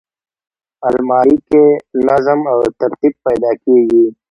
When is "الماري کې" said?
0.87-1.63